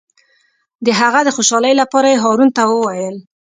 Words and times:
د 0.85 0.87
هغه 0.99 1.19
د 1.23 1.29
خوشحالۍ 1.35 1.73
لپاره 1.81 2.07
یې 2.11 2.21
هارون 2.23 2.49
ته 2.57 2.61
وویل. 2.71 3.15